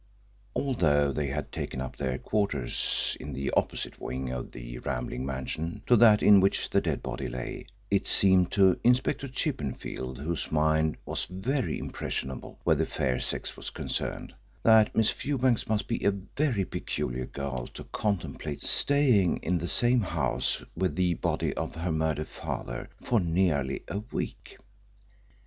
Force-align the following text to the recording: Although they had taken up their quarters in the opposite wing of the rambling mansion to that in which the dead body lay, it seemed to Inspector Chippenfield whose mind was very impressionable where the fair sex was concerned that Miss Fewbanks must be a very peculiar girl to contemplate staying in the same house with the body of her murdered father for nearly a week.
Although 0.55 1.11
they 1.11 1.27
had 1.27 1.51
taken 1.51 1.79
up 1.79 1.95
their 1.95 2.17
quarters 2.17 3.15
in 3.19 3.33
the 3.33 3.51
opposite 3.51 3.99
wing 4.01 4.31
of 4.31 4.51
the 4.51 4.79
rambling 4.79 5.27
mansion 5.27 5.83
to 5.85 5.95
that 5.95 6.23
in 6.23 6.39
which 6.39 6.71
the 6.71 6.81
dead 6.81 7.03
body 7.03 7.27
lay, 7.27 7.67
it 7.91 8.07
seemed 8.07 8.51
to 8.53 8.79
Inspector 8.83 9.27
Chippenfield 9.27 10.17
whose 10.17 10.51
mind 10.51 10.97
was 11.05 11.25
very 11.29 11.77
impressionable 11.77 12.57
where 12.63 12.75
the 12.75 12.87
fair 12.87 13.19
sex 13.19 13.55
was 13.55 13.69
concerned 13.69 14.33
that 14.63 14.95
Miss 14.95 15.11
Fewbanks 15.11 15.67
must 15.69 15.87
be 15.87 16.03
a 16.03 16.09
very 16.09 16.65
peculiar 16.65 17.27
girl 17.27 17.67
to 17.67 17.83
contemplate 17.83 18.63
staying 18.63 19.37
in 19.43 19.59
the 19.59 19.67
same 19.69 19.99
house 20.01 20.63
with 20.75 20.95
the 20.95 21.13
body 21.13 21.53
of 21.53 21.75
her 21.75 21.91
murdered 21.91 22.27
father 22.29 22.89
for 23.03 23.19
nearly 23.19 23.83
a 23.87 23.99
week. 24.11 24.57